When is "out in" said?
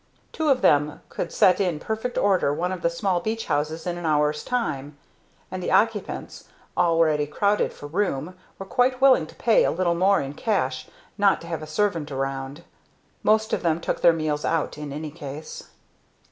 14.43-14.91